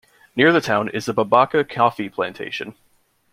Near 0.35 0.51
the 0.51 0.61
town 0.61 0.89
is 0.89 1.05
the 1.05 1.13
Bebeka 1.13 1.63
coffee 1.69 2.09
plantation. 2.09 2.73